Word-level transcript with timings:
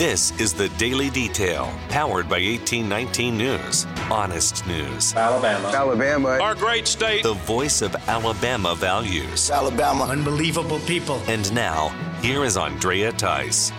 This 0.00 0.32
is 0.40 0.54
the 0.54 0.70
Daily 0.78 1.10
Detail, 1.10 1.70
powered 1.90 2.26
by 2.26 2.40
1819 2.40 3.36
News. 3.36 3.86
Honest 4.10 4.66
news. 4.66 5.14
Alabama. 5.14 5.68
Alabama. 5.68 6.28
Our 6.40 6.54
great 6.54 6.88
state. 6.88 7.22
The 7.22 7.34
voice 7.34 7.82
of 7.82 7.94
Alabama 8.08 8.74
values. 8.74 9.50
Alabama. 9.50 10.04
Unbelievable 10.04 10.78
people. 10.86 11.20
And 11.26 11.52
now, 11.52 11.88
here 12.22 12.44
is 12.44 12.56
Andrea 12.56 13.12
Tice. 13.12 13.72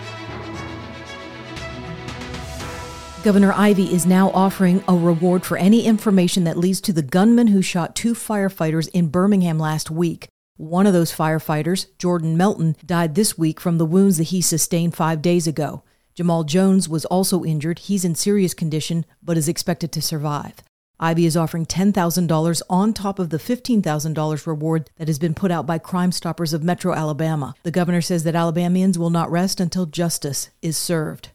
Governor 3.24 3.52
Ivey 3.54 3.92
is 3.92 4.06
now 4.06 4.30
offering 4.30 4.84
a 4.86 4.94
reward 4.94 5.44
for 5.44 5.56
any 5.56 5.86
information 5.86 6.44
that 6.44 6.56
leads 6.56 6.80
to 6.82 6.92
the 6.92 7.02
gunman 7.02 7.48
who 7.48 7.62
shot 7.62 7.96
two 7.96 8.14
firefighters 8.14 8.88
in 8.90 9.08
Birmingham 9.08 9.58
last 9.58 9.90
week. 9.90 10.28
One 10.56 10.86
of 10.86 10.92
those 10.92 11.10
firefighters, 11.10 11.86
Jordan 11.98 12.36
Melton, 12.36 12.76
died 12.86 13.16
this 13.16 13.36
week 13.36 13.58
from 13.58 13.78
the 13.78 13.84
wounds 13.84 14.18
that 14.18 14.28
he 14.28 14.40
sustained 14.40 14.94
five 14.94 15.20
days 15.20 15.48
ago. 15.48 15.82
Jamal 16.14 16.44
Jones 16.44 16.88
was 16.88 17.04
also 17.06 17.44
injured. 17.44 17.80
He's 17.80 18.04
in 18.04 18.14
serious 18.14 18.54
condition, 18.54 19.06
but 19.22 19.38
is 19.38 19.48
expected 19.48 19.92
to 19.92 20.02
survive. 20.02 20.54
Ivey 21.00 21.26
is 21.26 21.36
offering 21.36 21.66
$10,000 21.66 22.62
on 22.70 22.92
top 22.92 23.18
of 23.18 23.30
the 23.30 23.38
$15,000 23.38 24.46
reward 24.46 24.90
that 24.98 25.08
has 25.08 25.18
been 25.18 25.34
put 25.34 25.50
out 25.50 25.66
by 25.66 25.78
Crime 25.78 26.12
Stoppers 26.12 26.52
of 26.52 26.62
Metro 26.62 26.94
Alabama. 26.94 27.54
The 27.64 27.72
governor 27.72 28.00
says 28.00 28.22
that 28.22 28.36
Alabamians 28.36 28.98
will 28.98 29.10
not 29.10 29.30
rest 29.30 29.58
until 29.58 29.86
justice 29.86 30.50
is 30.60 30.76
served. 30.76 31.30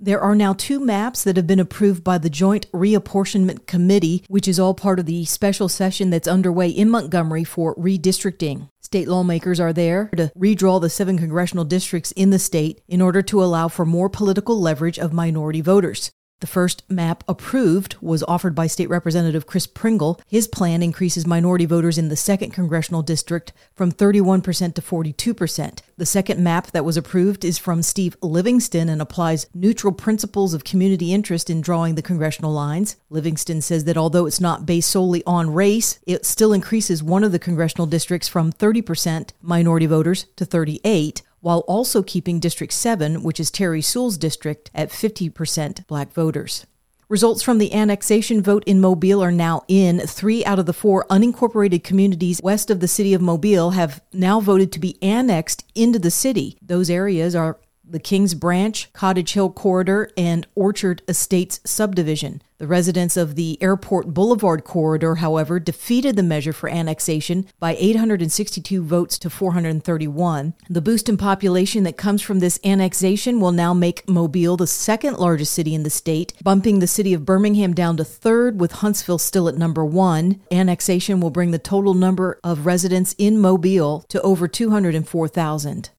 There 0.00 0.20
are 0.20 0.34
now 0.34 0.52
two 0.52 0.80
maps 0.80 1.22
that 1.22 1.36
have 1.36 1.46
been 1.46 1.60
approved 1.60 2.02
by 2.02 2.18
the 2.18 2.30
Joint 2.30 2.70
Reapportionment 2.72 3.66
Committee, 3.66 4.24
which 4.28 4.48
is 4.48 4.58
all 4.58 4.74
part 4.74 4.98
of 4.98 5.06
the 5.06 5.24
special 5.26 5.68
session 5.68 6.10
that's 6.10 6.26
underway 6.26 6.68
in 6.70 6.88
Montgomery 6.88 7.44
for 7.44 7.74
redistricting. 7.76 8.68
State 8.92 9.08
lawmakers 9.08 9.58
are 9.58 9.72
there 9.72 10.10
to 10.18 10.30
redraw 10.38 10.78
the 10.78 10.90
seven 10.90 11.16
congressional 11.16 11.64
districts 11.64 12.12
in 12.12 12.28
the 12.28 12.38
state 12.38 12.82
in 12.88 13.00
order 13.00 13.22
to 13.22 13.42
allow 13.42 13.66
for 13.66 13.86
more 13.86 14.10
political 14.10 14.60
leverage 14.60 14.98
of 14.98 15.14
minority 15.14 15.62
voters. 15.62 16.10
The 16.42 16.48
first 16.48 16.82
map 16.90 17.22
approved 17.28 17.94
was 18.00 18.24
offered 18.24 18.56
by 18.56 18.66
State 18.66 18.88
Representative 18.88 19.46
Chris 19.46 19.68
Pringle. 19.68 20.20
His 20.26 20.48
plan 20.48 20.82
increases 20.82 21.24
minority 21.24 21.66
voters 21.66 21.98
in 21.98 22.08
the 22.08 22.16
2nd 22.16 22.52
Congressional 22.52 23.00
District 23.00 23.52
from 23.76 23.92
31% 23.92 24.74
to 24.74 24.82
42%. 24.82 25.78
The 25.96 26.04
second 26.04 26.42
map 26.42 26.72
that 26.72 26.84
was 26.84 26.96
approved 26.96 27.44
is 27.44 27.58
from 27.58 27.80
Steve 27.80 28.16
Livingston 28.20 28.88
and 28.88 29.00
applies 29.00 29.46
neutral 29.54 29.92
principles 29.92 30.52
of 30.52 30.64
community 30.64 31.12
interest 31.12 31.48
in 31.48 31.60
drawing 31.60 31.94
the 31.94 32.02
congressional 32.02 32.52
lines. 32.52 32.96
Livingston 33.08 33.60
says 33.60 33.84
that 33.84 33.96
although 33.96 34.26
it's 34.26 34.40
not 34.40 34.66
based 34.66 34.90
solely 34.90 35.22
on 35.24 35.54
race, 35.54 36.00
it 36.08 36.26
still 36.26 36.52
increases 36.52 37.04
one 37.04 37.22
of 37.22 37.30
the 37.30 37.38
congressional 37.38 37.86
districts 37.86 38.26
from 38.26 38.52
30% 38.52 39.30
minority 39.42 39.86
voters 39.86 40.24
to 40.34 40.44
38 40.44 41.22
while 41.42 41.60
also 41.68 42.02
keeping 42.02 42.40
District 42.40 42.72
7, 42.72 43.22
which 43.22 43.38
is 43.38 43.50
Terry 43.50 43.82
Sewell's 43.82 44.16
district, 44.16 44.70
at 44.74 44.88
50% 44.88 45.86
black 45.86 46.12
voters. 46.12 46.66
Results 47.08 47.42
from 47.42 47.58
the 47.58 47.74
annexation 47.74 48.40
vote 48.42 48.64
in 48.64 48.80
Mobile 48.80 49.22
are 49.22 49.30
now 49.30 49.64
in. 49.68 49.98
Three 50.00 50.42
out 50.46 50.58
of 50.58 50.64
the 50.64 50.72
four 50.72 51.04
unincorporated 51.10 51.84
communities 51.84 52.40
west 52.42 52.70
of 52.70 52.80
the 52.80 52.88
city 52.88 53.12
of 53.12 53.20
Mobile 53.20 53.72
have 53.72 54.00
now 54.14 54.40
voted 54.40 54.72
to 54.72 54.78
be 54.78 54.96
annexed 55.02 55.64
into 55.74 55.98
the 55.98 56.10
city. 56.10 56.56
Those 56.62 56.88
areas 56.88 57.36
are 57.36 57.58
the 57.84 57.98
Kings 57.98 58.32
Branch, 58.32 58.90
Cottage 58.94 59.34
Hill 59.34 59.50
Corridor, 59.50 60.10
and 60.16 60.46
Orchard 60.54 61.02
Estates 61.06 61.60
subdivision. 61.66 62.40
The 62.62 62.68
residents 62.68 63.16
of 63.16 63.34
the 63.34 63.60
Airport 63.60 64.14
Boulevard 64.14 64.62
corridor, 64.62 65.16
however, 65.16 65.58
defeated 65.58 66.14
the 66.14 66.22
measure 66.22 66.52
for 66.52 66.68
annexation 66.68 67.48
by 67.58 67.74
862 67.76 68.84
votes 68.84 69.18
to 69.18 69.28
431. 69.28 70.54
The 70.70 70.80
boost 70.80 71.08
in 71.08 71.16
population 71.16 71.82
that 71.82 71.96
comes 71.96 72.22
from 72.22 72.38
this 72.38 72.60
annexation 72.64 73.40
will 73.40 73.50
now 73.50 73.74
make 73.74 74.08
Mobile 74.08 74.56
the 74.56 74.68
second 74.68 75.16
largest 75.16 75.54
city 75.54 75.74
in 75.74 75.82
the 75.82 75.90
state, 75.90 76.34
bumping 76.44 76.78
the 76.78 76.86
city 76.86 77.12
of 77.12 77.26
Birmingham 77.26 77.74
down 77.74 77.96
to 77.96 78.04
third, 78.04 78.60
with 78.60 78.70
Huntsville 78.74 79.18
still 79.18 79.48
at 79.48 79.58
number 79.58 79.84
one. 79.84 80.40
Annexation 80.52 81.18
will 81.18 81.30
bring 81.30 81.50
the 81.50 81.58
total 81.58 81.94
number 81.94 82.38
of 82.44 82.64
residents 82.64 83.12
in 83.18 83.40
Mobile 83.40 84.04
to 84.08 84.22
over 84.22 84.46
204,000. 84.46 85.90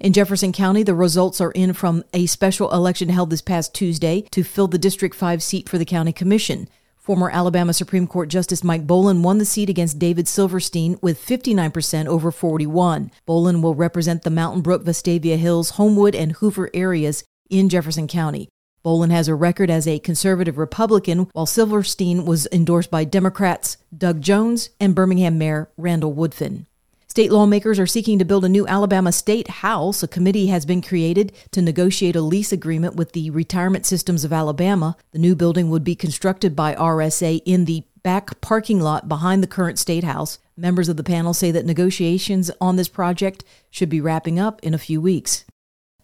In 0.00 0.14
Jefferson 0.14 0.52
County, 0.52 0.82
the 0.82 0.94
results 0.94 1.42
are 1.42 1.50
in 1.50 1.74
from 1.74 2.04
a 2.14 2.24
special 2.24 2.72
election 2.72 3.10
held 3.10 3.28
this 3.28 3.42
past 3.42 3.74
Tuesday 3.74 4.22
to 4.30 4.42
fill 4.42 4.66
the 4.66 4.78
District 4.78 5.14
5 5.14 5.42
seat 5.42 5.68
for 5.68 5.76
the 5.76 5.84
county 5.84 6.10
commission. 6.10 6.70
Former 6.96 7.28
Alabama 7.28 7.74
Supreme 7.74 8.06
Court 8.06 8.30
Justice 8.30 8.64
Mike 8.64 8.86
Bolin 8.86 9.20
won 9.22 9.36
the 9.36 9.44
seat 9.44 9.68
against 9.68 9.98
David 9.98 10.26
Silverstein 10.26 10.98
with 11.02 11.20
59% 11.20 12.06
over 12.06 12.30
41. 12.30 13.10
Bolin 13.28 13.60
will 13.60 13.74
represent 13.74 14.22
the 14.22 14.30
Mountain 14.30 14.62
Brook, 14.62 14.84
Vestavia 14.84 15.36
Hills, 15.36 15.70
Homewood, 15.70 16.14
and 16.14 16.32
Hoover 16.32 16.70
areas 16.72 17.22
in 17.50 17.68
Jefferson 17.68 18.08
County. 18.08 18.48
Bolin 18.82 19.10
has 19.10 19.28
a 19.28 19.34
record 19.34 19.68
as 19.68 19.86
a 19.86 19.98
conservative 19.98 20.56
Republican, 20.56 21.28
while 21.34 21.44
Silverstein 21.44 22.24
was 22.24 22.48
endorsed 22.50 22.90
by 22.90 23.04
Democrats 23.04 23.76
Doug 23.94 24.22
Jones 24.22 24.70
and 24.80 24.94
Birmingham 24.94 25.36
Mayor 25.36 25.70
Randall 25.76 26.14
Woodfin. 26.14 26.64
State 27.10 27.32
lawmakers 27.32 27.80
are 27.80 27.88
seeking 27.88 28.20
to 28.20 28.24
build 28.24 28.44
a 28.44 28.48
new 28.48 28.68
Alabama 28.68 29.10
State 29.10 29.48
House. 29.48 30.04
A 30.04 30.06
committee 30.06 30.46
has 30.46 30.64
been 30.64 30.80
created 30.80 31.32
to 31.50 31.60
negotiate 31.60 32.14
a 32.14 32.20
lease 32.20 32.52
agreement 32.52 32.94
with 32.94 33.14
the 33.14 33.30
Retirement 33.30 33.84
Systems 33.84 34.22
of 34.22 34.32
Alabama. 34.32 34.96
The 35.10 35.18
new 35.18 35.34
building 35.34 35.70
would 35.70 35.82
be 35.82 35.96
constructed 35.96 36.54
by 36.54 36.76
RSA 36.76 37.42
in 37.44 37.64
the 37.64 37.82
back 38.04 38.40
parking 38.40 38.78
lot 38.78 39.08
behind 39.08 39.42
the 39.42 39.48
current 39.48 39.76
State 39.76 40.04
House. 40.04 40.38
Members 40.56 40.88
of 40.88 40.96
the 40.96 41.02
panel 41.02 41.34
say 41.34 41.50
that 41.50 41.66
negotiations 41.66 42.48
on 42.60 42.76
this 42.76 42.88
project 42.88 43.42
should 43.72 43.88
be 43.88 44.00
wrapping 44.00 44.38
up 44.38 44.60
in 44.62 44.72
a 44.72 44.78
few 44.78 45.00
weeks. 45.00 45.44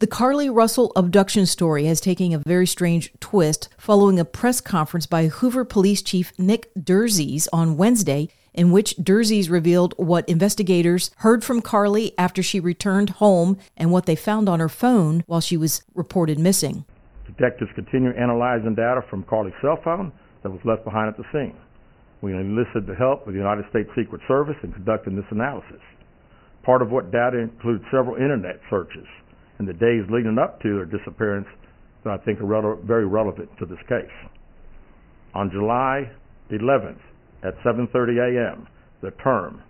The 0.00 0.08
Carlee 0.08 0.52
Russell 0.52 0.90
abduction 0.96 1.46
story 1.46 1.84
has 1.84 2.00
taken 2.00 2.34
a 2.34 2.38
very 2.38 2.66
strange 2.66 3.12
twist 3.20 3.68
following 3.78 4.18
a 4.18 4.24
press 4.24 4.60
conference 4.60 5.06
by 5.06 5.28
Hoover 5.28 5.64
Police 5.64 6.02
Chief 6.02 6.32
Nick 6.36 6.74
Derzis 6.74 7.46
on 7.52 7.76
Wednesday 7.76 8.28
in 8.56 8.72
which 8.72 8.96
Derzis 8.96 9.50
revealed 9.50 9.94
what 9.98 10.28
investigators 10.28 11.10
heard 11.18 11.44
from 11.44 11.62
Carlee 11.62 12.14
after 12.18 12.42
she 12.42 12.58
returned 12.58 13.10
home 13.10 13.58
and 13.76 13.92
what 13.92 14.06
they 14.06 14.16
found 14.16 14.48
on 14.48 14.58
her 14.58 14.68
phone 14.68 15.22
while 15.26 15.40
she 15.40 15.56
was 15.56 15.84
reported 15.94 16.38
missing. 16.38 16.84
Detectives 17.26 17.70
continue 17.74 18.10
analyzing 18.10 18.74
data 18.74 19.02
from 19.08 19.22
Carlee's 19.24 19.54
cell 19.60 19.78
phone 19.84 20.10
that 20.42 20.50
was 20.50 20.60
left 20.64 20.84
behind 20.84 21.08
at 21.08 21.16
the 21.16 21.24
scene. 21.32 21.56
We 22.22 22.32
enlisted 22.32 22.86
the 22.86 22.94
help 22.94 23.26
of 23.26 23.34
the 23.34 23.38
United 23.38 23.66
States 23.70 23.90
Secret 23.94 24.22
Service 24.26 24.56
in 24.62 24.72
conducting 24.72 25.16
this 25.16 25.26
analysis. 25.30 25.82
Part 26.64 26.82
of 26.82 26.90
what 26.90 27.12
data 27.12 27.38
includes 27.38 27.84
several 27.92 28.16
internet 28.16 28.58
searches 28.70 29.06
in 29.58 29.66
the 29.66 29.72
days 29.72 30.04
leading 30.10 30.38
up 30.38 30.60
to 30.62 30.76
her 30.76 30.84
disappearance 30.84 31.46
that 32.04 32.12
I 32.12 32.24
think 32.24 32.40
are 32.40 32.76
very 32.84 33.06
relevant 33.06 33.50
to 33.58 33.66
this 33.66 33.78
case. 33.88 34.10
On 35.34 35.50
July 35.50 36.10
11th, 36.50 37.00
at 37.42 37.56
7:30 37.64 38.18
a.m. 38.18 38.66
The 39.02 39.10
term 39.22 39.62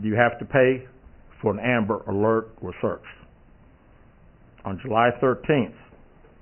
you 0.00 0.14
have 0.14 0.38
to 0.38 0.44
pay 0.44 0.86
for 1.40 1.52
an 1.52 1.60
Amber 1.60 2.02
Alert 2.08 2.50
was 2.62 2.74
searched. 2.80 3.04
On 4.64 4.78
July 4.82 5.10
13th 5.22 5.74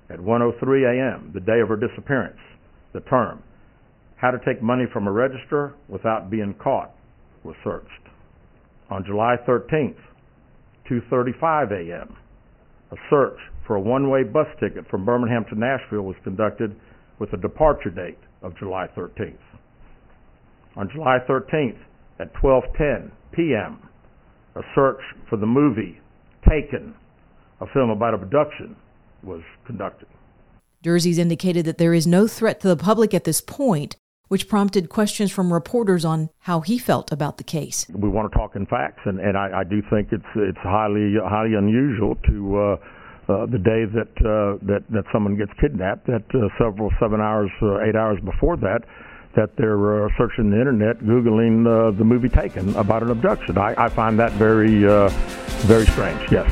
at 0.09 0.19
1:03 0.19 1.13
a.m., 1.13 1.31
the 1.33 1.39
day 1.39 1.59
of 1.59 1.69
her 1.69 1.75
disappearance, 1.75 2.39
the 2.93 3.01
term 3.01 3.41
how 4.17 4.31
to 4.31 4.39
take 4.45 4.61
money 4.61 4.85
from 4.93 5.07
a 5.07 5.11
register 5.11 5.73
without 5.89 6.29
being 6.29 6.53
caught 6.53 6.91
was 7.43 7.55
searched. 7.63 7.89
On 8.89 9.03
July 9.05 9.35
13th, 9.47 9.97
2:35 10.89 11.71
a.m., 11.71 12.15
a 12.91 12.95
search 13.09 13.37
for 13.67 13.75
a 13.75 13.81
one-way 13.81 14.23
bus 14.23 14.47
ticket 14.59 14.87
from 14.89 15.05
Birmingham 15.05 15.45
to 15.49 15.59
Nashville 15.59 16.03
was 16.03 16.15
conducted 16.23 16.75
with 17.19 17.33
a 17.33 17.37
departure 17.37 17.89
date 17.89 18.19
of 18.41 18.57
July 18.57 18.87
13th 18.95 19.37
on 20.75 20.89
July 20.93 21.19
13th 21.27 21.77
at 22.19 22.33
12:10 22.35 23.11
p.m. 23.31 23.79
A 24.55 24.61
search 24.75 25.01
for 25.29 25.37
the 25.37 25.45
movie 25.45 25.99
Taken, 26.47 26.93
a 27.61 27.65
film 27.73 27.89
about 27.89 28.13
abduction, 28.13 28.75
was 29.23 29.41
conducted. 29.65 30.07
Derzis 30.83 31.17
indicated 31.17 31.65
that 31.65 31.77
there 31.77 31.93
is 31.93 32.05
no 32.05 32.27
threat 32.27 32.59
to 32.59 32.67
the 32.67 32.75
public 32.75 33.13
at 33.13 33.23
this 33.23 33.39
point, 33.39 33.95
which 34.27 34.49
prompted 34.49 34.89
questions 34.89 35.31
from 35.31 35.53
reporters 35.53 36.03
on 36.03 36.29
how 36.39 36.59
he 36.59 36.77
felt 36.77 37.13
about 37.13 37.37
the 37.37 37.43
case. 37.45 37.87
We 37.89 38.09
want 38.09 38.29
to 38.29 38.37
talk 38.37 38.57
in 38.57 38.65
facts, 38.65 38.99
and, 39.05 39.21
and 39.21 39.37
I, 39.37 39.61
I 39.61 39.63
do 39.63 39.81
think 39.89 40.09
it's 40.11 40.25
it's 40.35 40.57
highly 40.57 41.15
highly 41.23 41.55
unusual 41.55 42.15
to. 42.27 42.57
Uh, 42.57 42.75
uh, 43.23 43.45
the 43.45 43.57
day 43.57 43.87
that 43.87 44.11
uh, 44.19 44.59
that 44.67 44.83
that 44.89 45.05
someone 45.13 45.37
gets 45.37 45.51
kidnapped, 45.61 46.05
that 46.07 46.27
uh, 46.35 46.49
several 46.59 46.91
seven 46.99 47.21
hours, 47.21 47.49
uh, 47.61 47.79
eight 47.79 47.95
hours 47.95 48.19
before 48.19 48.57
that, 48.57 48.83
that 49.35 49.55
they're 49.55 50.05
uh, 50.05 50.09
searching 50.17 50.49
the 50.49 50.57
internet, 50.57 50.99
googling 50.99 51.67
uh, 51.67 51.91
the 51.91 52.03
movie 52.03 52.29
Taken 52.29 52.75
about 52.75 53.03
an 53.03 53.11
abduction. 53.11 53.57
I, 53.57 53.75
I 53.77 53.89
find 53.89 54.17
that 54.19 54.31
very, 54.33 54.87
uh, 54.87 55.09
very 55.67 55.85
strange. 55.85 56.31
Yes. 56.31 56.49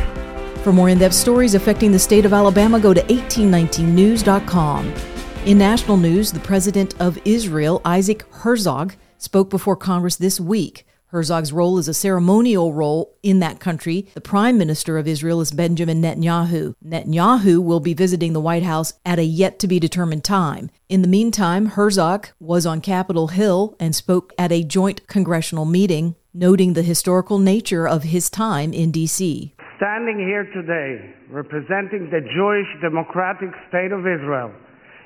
For 0.63 0.72
more 0.72 0.89
in-depth 0.89 1.16
stories 1.16 1.56
affecting 1.56 1.92
the 1.92 2.00
state 2.00 2.25
of 2.25 2.33
Alabama, 2.33 2.80
go 2.80 2.94
to 2.94 3.01
1819news.com. 3.01 4.94
In 5.45 5.57
national 5.57 5.98
news, 5.98 6.31
the 6.31 6.39
president 6.39 6.94
of 7.01 7.18
Israel, 7.25 7.81
Isaac 7.83 8.24
Herzog, 8.31 8.94
spoke 9.18 9.50
before 9.50 9.75
Congress 9.75 10.16
this 10.16 10.39
week. 10.39 10.86
Herzog's 11.12 11.52
role 11.52 11.78
is 11.78 11.90
a 11.90 11.94
ceremonial 11.94 12.72
role 12.72 13.18
in 13.22 13.40
that 13.40 13.60
country. 13.60 14.08
The 14.13 14.22
prime 14.22 14.58
minister 14.58 14.98
of 14.98 15.10
Israel 15.10 15.42
is 15.42 15.52
Benjamin 15.52 16.02
Netanyahu. 16.02 16.74
Netanyahu 16.81 17.62
will 17.62 17.81
be 17.81 17.94
visiting 17.94 18.31
the 18.31 18.40
White 18.40 18.63
House 18.63 18.94
at 19.06 19.19
a 19.19 19.24
yet 19.24 19.60
to 19.60 19.68
be 19.68 19.78
determined 19.78 20.24
time. 20.24 20.69
In 20.88 21.02
the 21.02 21.10
meantime, 21.10 21.66
Herzog 21.66 22.30
was 22.40 22.66
on 22.66 22.80
Capitol 22.80 23.28
Hill 23.28 23.75
and 23.78 23.94
spoke 23.94 24.31
at 24.38 24.54
a 24.54 24.63
joint 24.63 25.06
congressional 25.08 25.66
meeting, 25.66 26.16
noting 26.34 26.74
the 26.74 26.81
historical 26.81 27.40
nature 27.40 27.86
of 27.86 28.04
his 28.04 28.30
time 28.30 28.72
in 28.72 28.90
D.C. 28.92 29.54
Standing 29.75 30.18
here 30.18 30.46
today, 30.54 31.13
representing 31.30 32.10
the 32.10 32.22
Jewish 32.22 32.68
Democratic 32.81 33.50
State 33.68 33.92
of 33.92 34.08
Israel 34.08 34.54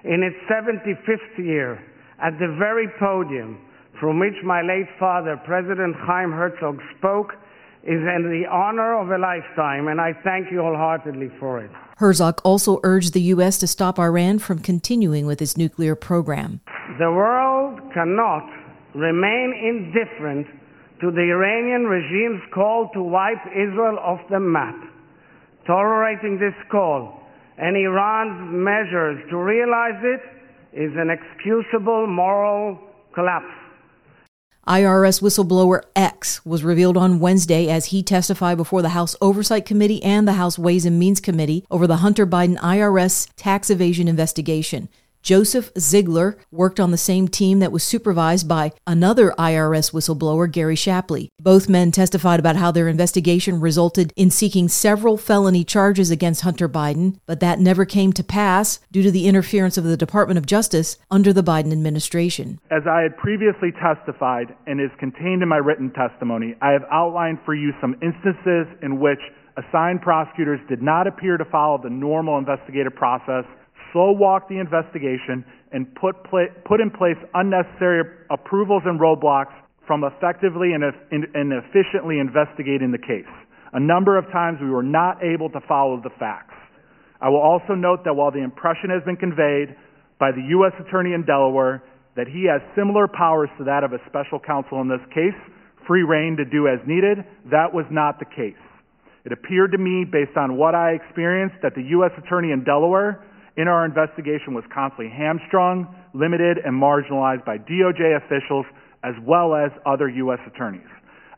in 0.04 0.22
its 0.22 0.38
75th 0.48 1.44
year, 1.44 1.84
at 2.22 2.38
the 2.38 2.56
very 2.60 2.88
podium 3.00 3.58
from 4.00 4.20
which 4.20 4.36
my 4.44 4.62
late 4.62 4.88
father, 5.00 5.40
President 5.46 5.96
Chaim 5.96 6.32
Herzog, 6.32 6.80
spoke 6.98 7.34
is 7.84 8.02
in 8.02 8.30
the 8.32 8.50
honor 8.52 9.00
of 9.00 9.12
a 9.12 9.18
lifetime, 9.18 9.88
and 9.88 10.02
I 10.02 10.14
thank 10.24 10.52
you 10.52 10.62
wholeheartedly 10.62 11.30
for 11.40 11.64
it. 11.64 11.70
Herzog 11.98 12.42
also 12.44 12.80
urged 12.84 13.14
the 13.14 13.22
U.S. 13.38 13.58
to 13.60 13.68
stop 13.68 14.00
Iran 14.00 14.40
from 14.40 14.60
continuing 14.60 15.26
with 15.26 15.42
its 15.42 15.56
nuclear 15.56 15.96
program. 15.96 16.62
The 17.00 17.12
world 17.12 17.80
cannot 17.94 18.50
remain 18.96 19.54
indifferent 19.54 20.48
to 21.02 21.12
the 21.12 21.22
Iranian 21.22 21.86
regime's 21.86 22.42
call 22.54 22.90
to 22.94 23.02
wipe 23.02 23.46
Israel 23.52 24.00
off 24.00 24.22
the 24.30 24.40
map. 24.40 24.76
Tolerating 25.68 26.40
this 26.40 26.56
call 26.72 27.22
and 27.58 27.78
Iran's 27.78 28.52
measures 28.52 29.20
to 29.30 29.38
realize 29.38 30.00
it 30.04 30.22
is 30.74 30.92
an 30.98 31.10
excusable 31.10 32.08
moral 32.08 32.80
collapse. 33.14 33.65
IRS 34.68 35.22
whistleblower 35.22 35.84
X 35.96 36.44
was 36.44 36.64
revealed 36.64 36.98
on 36.98 37.20
Wednesday 37.20 37.70
as 37.70 37.88
he 37.88 38.02
testified 38.02 38.58
before 38.58 38.82
the 38.82 38.90
House 38.90 39.16
Oversight 39.22 39.64
Committee 39.64 40.02
and 40.02 40.28
the 40.28 40.34
House 40.34 40.58
Ways 40.58 40.88
and 40.88 40.98
Means 40.98 41.20
Committee 41.22 41.64
over 41.70 41.86
the 41.86 41.98
Hunter 41.98 42.26
Biden 42.26 42.58
IRS 42.58 43.30
tax 43.36 43.70
evasion 43.70 44.08
investigation. 44.08 44.90
Joseph 45.26 45.72
Ziegler 45.76 46.38
worked 46.52 46.80
on 46.80 46.92
the 46.92 47.00
same 47.00 47.28
team 47.28 47.58
that 47.58 47.72
was 47.72 47.84
supervised 47.84 48.48
by 48.48 48.72
another 48.86 49.32
IRS 49.40 49.92
whistleblower, 49.92 50.50
Gary 50.50 50.76
Shapley. 50.76 51.32
Both 51.40 51.68
men 51.68 51.92
testified 51.92 52.40
about 52.40 52.58
how 52.58 52.70
their 52.70 52.88
investigation 52.88 53.60
resulted 53.60 54.14
in 54.16 54.30
seeking 54.30 54.70
several 54.70 55.18
felony 55.18 55.64
charges 55.64 56.12
against 56.12 56.42
Hunter 56.42 56.70
Biden, 56.70 57.18
but 57.26 57.40
that 57.40 57.60
never 57.60 57.86
came 57.86 58.14
to 58.14 58.24
pass 58.24 58.78
due 58.92 59.02
to 59.02 59.10
the 59.10 59.28
interference 59.28 59.80
of 59.80 59.84
the 59.84 59.98
Department 59.98 60.38
of 60.38 60.46
Justice 60.46 61.00
under 61.10 61.34
the 61.34 61.44
Biden 61.44 61.72
administration. 61.72 62.60
As 62.70 62.84
I 62.88 63.02
had 63.02 63.18
previously 63.18 63.72
testified 63.82 64.56
and 64.68 64.80
is 64.80 64.92
contained 65.00 65.42
in 65.42 65.50
my 65.50 65.58
written 65.58 65.92
testimony, 65.94 66.54
I 66.62 66.70
have 66.70 66.84
outlined 66.92 67.40
for 67.44 67.56
you 67.56 67.72
some 67.82 67.96
instances 68.04 68.68
in 68.84 69.00
which 69.00 69.20
assigned 69.58 70.04
prosecutors 70.04 70.60
did 70.70 70.84
not 70.84 71.08
appear 71.08 71.38
to 71.38 71.46
follow 71.46 71.82
the 71.82 71.90
normal 71.90 72.38
investigative 72.38 72.94
process 72.94 73.46
slow 73.96 74.12
walk 74.12 74.52
the 74.52 74.60
investigation, 74.60 75.48
and 75.72 75.88
put, 75.96 76.20
pla- 76.28 76.52
put 76.68 76.84
in 76.84 76.92
place 76.92 77.16
unnecessary 77.34 78.04
approvals 78.30 78.84
and 78.84 79.00
roadblocks 79.00 79.56
from 79.88 80.04
effectively 80.04 80.76
and, 80.76 80.84
and 80.84 81.54
efficiently 81.56 82.20
investigating 82.20 82.92
the 82.92 83.00
case. 83.00 83.32
A 83.72 83.80
number 83.80 84.18
of 84.18 84.26
times 84.36 84.60
we 84.60 84.70
were 84.70 84.84
not 84.84 85.24
able 85.24 85.50
to 85.50 85.62
follow 85.68 86.02
the 86.04 86.12
facts. 86.20 86.54
I 87.22 87.30
will 87.30 87.40
also 87.40 87.72
note 87.72 88.04
that 88.04 88.14
while 88.14 88.32
the 88.32 88.44
impression 88.44 88.92
has 88.92 89.00
been 89.08 89.16
conveyed 89.16 89.76
by 90.20 90.32
the 90.32 90.44
U.S. 90.60 90.76
Attorney 90.80 91.14
in 91.14 91.24
Delaware 91.24 91.82
that 92.16 92.28
he 92.28 92.48
has 92.52 92.60
similar 92.76 93.08
powers 93.08 93.50
to 93.58 93.64
that 93.64 93.84
of 93.84 93.94
a 93.94 94.00
special 94.08 94.40
counsel 94.40 94.82
in 94.82 94.88
this 94.88 95.04
case, 95.16 95.36
free 95.88 96.04
reign 96.04 96.36
to 96.36 96.44
do 96.44 96.68
as 96.68 96.80
needed, 96.88 97.24
that 97.52 97.72
was 97.72 97.86
not 97.92 98.20
the 98.20 98.26
case. 98.26 98.60
It 99.24 99.32
appeared 99.32 99.72
to 99.72 99.78
me, 99.78 100.04
based 100.04 100.36
on 100.36 100.58
what 100.58 100.76
I 100.76 100.92
experienced, 100.92 101.56
that 101.64 101.76
the 101.76 101.84
U.S. 102.00 102.12
Attorney 102.18 102.52
in 102.52 102.64
Delaware 102.64 103.24
in 103.58 103.68
our 103.68 103.86
investigation 103.86 104.54
was 104.54 104.64
constantly 104.74 105.10
hamstrung, 105.10 105.88
limited, 106.14 106.58
and 106.64 106.74
marginalized 106.74 107.46
by 107.46 107.58
DOJ 107.58 108.18
officials 108.18 108.66
as 109.04 109.14
well 109.24 109.56
as 109.56 109.72
other 109.86 110.10
U.S. 110.10 110.40
attorneys. 110.48 110.88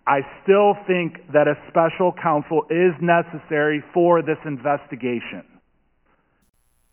I 0.08 0.22
still 0.42 0.74
think 0.88 1.20
that 1.34 1.48
a 1.48 1.56
special 1.68 2.14
counsel 2.14 2.64
is 2.70 2.94
necessary 3.02 3.84
for 3.94 4.22
this 4.22 4.38
investigation. 4.46 5.44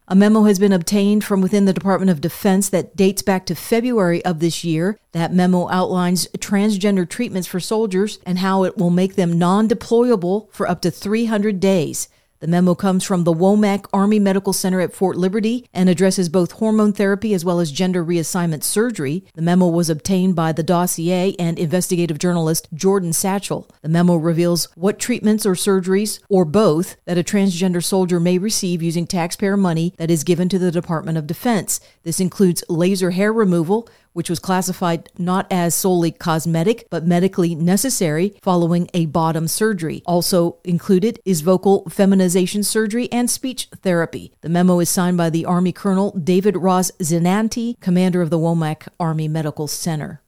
A 0.06 0.15
memo 0.15 0.43
has 0.43 0.59
been 0.59 0.73
obtained 0.73 1.25
from 1.25 1.41
within 1.41 1.65
the 1.65 1.73
Department 1.73 2.11
of 2.11 2.21
Defense 2.21 2.69
that 2.69 2.94
dates 2.94 3.23
back 3.23 3.47
to 3.47 3.55
February 3.55 4.23
of 4.23 4.38
this 4.38 4.62
year. 4.62 4.99
That 5.12 5.32
memo 5.32 5.67
outlines 5.71 6.29
transgender 6.37 7.09
treatments 7.09 7.49
for 7.49 7.59
soldiers 7.59 8.19
and 8.26 8.41
how 8.41 8.65
it 8.65 8.76
will 8.76 8.91
make 8.91 9.15
them 9.15 9.38
non 9.38 9.67
deployable 9.67 10.53
for 10.53 10.69
up 10.69 10.82
to 10.82 10.91
300 10.91 11.59
days. 11.59 12.09
The 12.44 12.50
memo 12.50 12.75
comes 12.75 13.05
from 13.05 13.25
the 13.25 13.32
Womack 13.32 13.87
Army 13.91 14.19
Medical 14.19 14.52
Center 14.52 14.79
at 14.82 14.93
Fort 14.93 15.17
Liberty 15.17 15.67
and 15.73 15.88
addresses 15.88 16.29
both 16.29 16.52
hormone 16.52 16.93
therapy 16.93 17.32
as 17.32 17.43
well 17.43 17.58
as 17.58 17.73
gender 17.73 18.05
reassignment 18.05 18.62
surgery. 18.62 19.25
The 19.35 19.41
memo 19.41 19.67
was 19.69 19.88
obtained 19.88 20.37
by 20.37 20.52
the 20.52 20.62
dossier 20.62 21.35
and 21.38 21.58
investigative 21.58 22.19
journalist 22.19 22.69
Jordan 22.75 23.12
Schachtel. 23.14 23.67
The 23.81 23.88
memo 23.88 24.17
reveals 24.17 24.69
what 24.75 24.99
treatments 24.99 25.46
or 25.46 25.55
surgeries, 25.55 26.20
or 26.29 26.44
both, 26.44 26.96
that 27.06 27.17
a 27.17 27.23
transgender 27.23 27.82
soldier 27.82 28.20
may 28.20 28.37
receive 28.37 28.82
using 28.82 29.06
taxpayer 29.06 29.56
money 29.56 29.94
that 29.97 30.11
is 30.11 30.23
given 30.23 30.50
to 30.50 30.58
the 30.58 30.70
Department 30.70 31.17
of 31.17 31.26
Defense. 31.26 31.81
This 32.02 32.20
includes 32.20 32.62
laser 32.69 33.12
hair 33.12 33.32
removal, 33.32 33.88
which 34.14 34.31
was 34.31 34.38
classified 34.38 35.11
not 35.19 35.46
as 35.50 35.75
solely 35.75 36.11
cosmetic, 36.11 36.87
but 36.88 37.06
medically 37.06 37.55
necessary 37.55 38.34
following 38.43 38.88
a 38.94 39.06
bottom 39.06 39.46
surgery. 39.46 40.02
Also 40.06 40.56
included 40.64 41.20
is 41.25 41.43
vocal 41.43 41.87
feminization 41.90 42.62
surgery 42.62 43.12
and 43.12 43.31
speech 43.31 43.69
therapy. 43.82 44.32
The 44.40 44.49
memo 44.49 44.81
is 44.81 44.88
signed 44.88 45.19
by 45.19 45.28
the 45.28 45.44
Army 45.44 45.72
Colonel 45.72 46.12
David 46.12 46.56
Ross 46.56 46.90
Zinanti, 46.93 47.78
commander 47.81 48.22
of 48.22 48.31
the 48.31 48.38
Womack 48.38 48.88
Army 48.99 49.28
Medical 49.28 49.69
Center. 49.69 50.22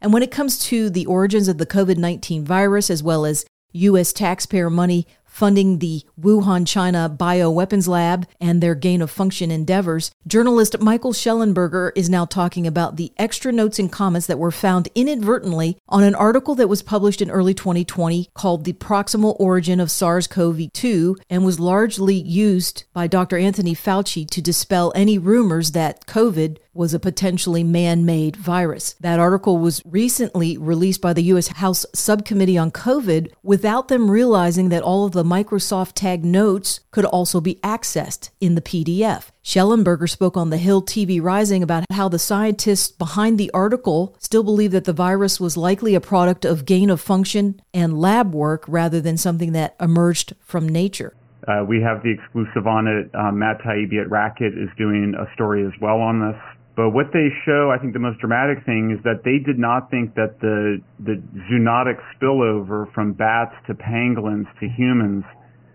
And 0.00 0.12
when 0.12 0.22
it 0.22 0.30
comes 0.30 0.58
to 0.66 0.90
the 0.90 1.06
origins 1.06 1.48
of 1.48 1.56
the 1.56 1.66
COVID 1.66 1.96
19 1.96 2.44
virus, 2.44 2.90
as 2.90 3.02
well 3.02 3.24
as 3.24 3.46
U.S. 3.72 4.12
taxpayer 4.12 4.70
money 4.70 5.06
funding 5.34 5.80
the 5.80 6.00
Wuhan, 6.18 6.64
China 6.64 7.12
bioweapons 7.12 7.88
lab 7.88 8.24
and 8.40 8.60
their 8.60 8.76
gain 8.76 9.02
of 9.02 9.10
function 9.10 9.50
endeavors, 9.50 10.12
journalist 10.28 10.78
Michael 10.78 11.12
Shellenberger 11.12 11.90
is 11.96 12.08
now 12.08 12.24
talking 12.24 12.68
about 12.68 12.94
the 12.94 13.12
extra 13.16 13.50
notes 13.50 13.80
and 13.80 13.90
comments 13.90 14.28
that 14.28 14.38
were 14.38 14.52
found 14.52 14.88
inadvertently 14.94 15.76
on 15.88 16.04
an 16.04 16.14
article 16.14 16.54
that 16.54 16.68
was 16.68 16.82
published 16.82 17.20
in 17.20 17.32
early 17.32 17.52
2020 17.52 18.28
called 18.32 18.64
The 18.64 18.74
Proximal 18.74 19.34
Origin 19.40 19.80
of 19.80 19.90
SARS 19.90 20.28
CoV 20.28 20.72
2 20.72 21.16
and 21.28 21.44
was 21.44 21.58
largely 21.58 22.14
used 22.14 22.84
by 22.92 23.08
Dr. 23.08 23.36
Anthony 23.36 23.74
Fauci 23.74 24.30
to 24.30 24.40
dispel 24.40 24.92
any 24.94 25.18
rumors 25.18 25.72
that 25.72 26.06
COVID 26.06 26.58
was 26.74 26.92
a 26.92 26.98
potentially 26.98 27.64
man 27.64 28.04
made 28.04 28.36
virus. 28.36 28.94
That 29.00 29.18
article 29.18 29.58
was 29.58 29.80
recently 29.84 30.58
released 30.58 31.00
by 31.00 31.12
the 31.12 31.22
U.S. 31.24 31.48
House 31.48 31.86
Subcommittee 31.94 32.58
on 32.58 32.70
COVID 32.70 33.32
without 33.42 33.88
them 33.88 34.10
realizing 34.10 34.68
that 34.68 34.82
all 34.82 35.06
of 35.06 35.12
the 35.12 35.24
Microsoft 35.24 35.92
tag 35.94 36.24
notes 36.24 36.80
could 36.90 37.04
also 37.04 37.40
be 37.40 37.56
accessed 37.62 38.30
in 38.40 38.54
the 38.54 38.60
PDF. 38.60 39.30
Shellenberger 39.44 40.08
spoke 40.08 40.36
on 40.36 40.50
the 40.50 40.56
Hill 40.56 40.82
TV 40.82 41.22
Rising 41.22 41.62
about 41.62 41.84
how 41.90 42.08
the 42.08 42.18
scientists 42.18 42.90
behind 42.90 43.38
the 43.38 43.50
article 43.52 44.16
still 44.18 44.42
believe 44.42 44.72
that 44.72 44.84
the 44.84 44.92
virus 44.92 45.38
was 45.38 45.56
likely 45.56 45.94
a 45.94 46.00
product 46.00 46.44
of 46.44 46.64
gain 46.64 46.90
of 46.90 47.00
function 47.00 47.60
and 47.72 48.00
lab 48.00 48.34
work 48.34 48.64
rather 48.66 49.00
than 49.00 49.16
something 49.16 49.52
that 49.52 49.76
emerged 49.80 50.34
from 50.40 50.68
nature. 50.68 51.14
Uh, 51.46 51.62
we 51.66 51.80
have 51.82 52.02
the 52.02 52.10
exclusive 52.10 52.66
on 52.66 52.86
it. 52.86 53.10
Uh, 53.14 53.30
Matt 53.30 53.60
Taibbi 53.60 54.00
at 54.00 54.10
Racket 54.10 54.56
is 54.56 54.70
doing 54.78 55.14
a 55.14 55.30
story 55.34 55.64
as 55.66 55.72
well 55.80 56.00
on 56.00 56.20
this. 56.20 56.40
But 56.76 56.90
what 56.90 57.12
they 57.12 57.28
show, 57.46 57.70
I 57.70 57.78
think 57.78 57.92
the 57.92 58.02
most 58.02 58.18
dramatic 58.18 58.64
thing 58.66 58.90
is 58.90 59.02
that 59.04 59.22
they 59.22 59.38
did 59.38 59.58
not 59.58 59.90
think 59.90 60.14
that 60.16 60.40
the 60.40 60.82
the 60.98 61.22
zoonotic 61.46 62.02
spillover 62.14 62.92
from 62.92 63.12
bats 63.12 63.54
to 63.68 63.74
pangolins 63.74 64.50
to 64.58 64.68
humans, 64.68 65.24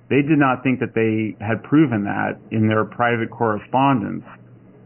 they 0.09 0.21
did 0.21 0.37
not 0.37 0.61
think 0.61 0.79
that 0.81 0.93
they 0.95 1.39
had 1.39 1.63
proven 1.63 2.03
that 2.03 2.35
in 2.51 2.67
their 2.67 2.83
private 2.83 3.31
correspondence. 3.31 4.25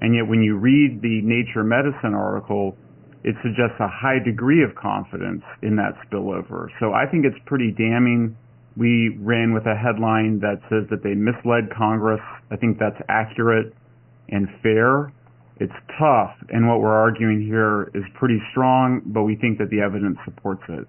And 0.01 0.13
yet 0.13 0.27
when 0.27 0.43
you 0.43 0.55
read 0.57 1.01
the 1.01 1.21
Nature 1.23 1.63
Medicine 1.63 2.13
article, 2.13 2.77
it 3.23 3.35
suggests 3.41 3.79
a 3.79 3.87
high 3.87 4.19
degree 4.19 4.63
of 4.63 4.75
confidence 4.75 5.41
in 5.63 5.77
that 5.77 5.95
spillover. 6.05 6.67
So 6.79 6.93
I 6.93 7.07
think 7.07 7.25
it's 7.25 7.39
pretty 7.47 7.71
damning. 7.71 8.37
We 8.77 9.17
ran 9.19 9.53
with 9.53 9.65
a 9.65 9.75
headline 9.75 10.39
that 10.41 10.59
says 10.69 10.85
that 10.91 11.01
they 11.01 11.15
misled 11.15 11.73
Congress. 11.75 12.21
I 12.51 12.57
think 12.57 12.77
that's 12.77 13.01
accurate 13.07 13.73
and 14.29 14.47
fair 14.61 15.11
it's 15.63 15.73
tough, 15.97 16.35
and 16.49 16.67
what 16.67 16.81
we're 16.81 16.93
arguing 16.93 17.41
here 17.41 17.89
is 17.93 18.03
pretty 18.15 18.41
strong, 18.51 19.01
but 19.05 19.23
we 19.23 19.37
think 19.37 19.59
that 19.59 19.69
the 19.69 19.79
evidence 19.79 20.17
supports 20.25 20.63
it. 20.67 20.85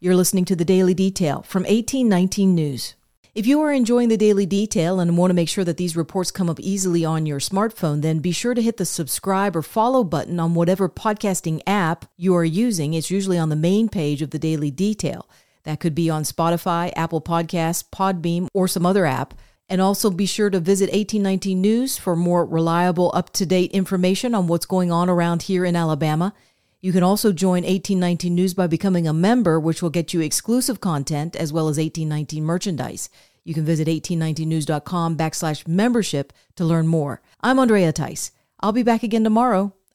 You're 0.00 0.16
listening 0.16 0.44
to 0.44 0.56
the 0.56 0.66
Daily 0.66 0.92
Detail 0.92 1.40
from 1.42 1.62
1819 1.62 2.54
News. 2.54 2.94
If 3.34 3.46
you 3.46 3.60
are 3.62 3.72
enjoying 3.72 4.10
the 4.10 4.16
daily 4.18 4.44
detail 4.44 5.00
and 5.00 5.16
want 5.16 5.30
to 5.30 5.34
make 5.34 5.48
sure 5.48 5.64
that 5.64 5.78
these 5.78 5.96
reports 5.96 6.30
come 6.30 6.50
up 6.50 6.60
easily 6.60 7.04
on 7.04 7.24
your 7.24 7.38
smartphone, 7.38 8.02
then 8.02 8.18
be 8.18 8.32
sure 8.32 8.52
to 8.52 8.60
hit 8.60 8.76
the 8.76 8.84
subscribe 8.84 9.56
or 9.56 9.62
follow 9.62 10.04
button 10.04 10.38
on 10.38 10.54
whatever 10.54 10.88
podcasting 10.88 11.60
app 11.66 12.04
you 12.16 12.34
are 12.34 12.44
using. 12.44 12.94
It's 12.94 13.10
usually 13.10 13.38
on 13.38 13.48
the 13.48 13.56
main 13.56 13.88
page 13.88 14.20
of 14.20 14.30
the 14.30 14.38
daily 14.38 14.70
detail. 14.70 15.28
That 15.64 15.80
could 15.80 15.94
be 15.94 16.10
on 16.10 16.24
Spotify, 16.24 16.92
Apple 16.96 17.22
Podcasts, 17.22 17.84
Podbean, 17.88 18.48
or 18.52 18.68
some 18.68 18.84
other 18.84 19.06
app. 19.06 19.34
And 19.68 19.80
also 19.80 20.10
be 20.10 20.24
sure 20.24 20.48
to 20.50 20.60
visit 20.60 20.84
1819 20.84 21.60
News 21.60 21.98
for 21.98 22.16
more 22.16 22.46
reliable, 22.46 23.10
up 23.14 23.30
to 23.34 23.44
date 23.44 23.70
information 23.72 24.34
on 24.34 24.46
what's 24.46 24.64
going 24.64 24.90
on 24.90 25.10
around 25.10 25.42
here 25.42 25.64
in 25.64 25.76
Alabama. 25.76 26.32
You 26.80 26.92
can 26.92 27.02
also 27.02 27.32
join 27.32 27.64
1819 27.64 28.34
News 28.34 28.54
by 28.54 28.66
becoming 28.66 29.06
a 29.06 29.12
member, 29.12 29.60
which 29.60 29.82
will 29.82 29.90
get 29.90 30.14
you 30.14 30.20
exclusive 30.20 30.80
content 30.80 31.36
as 31.36 31.52
well 31.52 31.68
as 31.68 31.76
1819 31.76 32.44
merchandise. 32.44 33.10
You 33.44 33.52
can 33.52 33.64
visit 33.64 33.88
1819news.com 33.88 35.16
backslash 35.16 35.66
membership 35.66 36.32
to 36.56 36.64
learn 36.64 36.86
more. 36.86 37.20
I'm 37.40 37.58
Andrea 37.58 37.92
Tice. 37.92 38.30
I'll 38.60 38.72
be 38.72 38.82
back 38.82 39.02
again 39.02 39.24
tomorrow. 39.24 39.74